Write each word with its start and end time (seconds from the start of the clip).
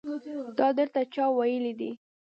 دا 0.57 0.67
درته 0.77 1.01
چا 1.13 1.25
ويلي 1.37 1.73
دي. 1.79 1.91